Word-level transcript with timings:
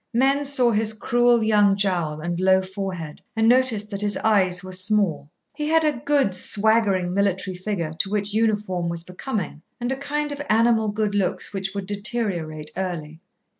Men 0.15 0.45
saw 0.45 0.71
his 0.71 0.93
cruel 0.93 1.43
young 1.43 1.77
jowl 1.77 2.21
and 2.21 2.39
low 2.39 2.59
forehead, 2.63 3.21
and 3.35 3.47
noticed 3.47 3.91
that 3.91 4.01
his 4.01 4.17
eyes 4.17 4.63
were 4.63 4.71
small. 4.71 5.29
He 5.53 5.67
had 5.67 5.83
a 5.85 6.01
good, 6.03 6.33
swaggering 6.33 7.13
military 7.13 7.55
figure 7.55 7.93
to 7.99 8.09
which 8.09 8.33
uniform 8.33 8.89
was 8.89 9.03
becoming, 9.03 9.61
and 9.79 9.91
a 9.91 9.95
kind 9.95 10.31
of 10.31 10.41
animal 10.49 10.87
good 10.87 11.13
looks 11.13 11.53
which 11.53 11.75
would 11.75 11.85
deteriorate 11.85 12.71
early. 12.75 13.21